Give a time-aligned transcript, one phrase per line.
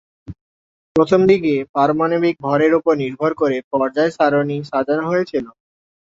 [0.95, 5.45] প্রথমদিকে পারমাণবিক ভরের উপর নির্ভর করে পর্যায় সারণি সাজানো হয়েছিল।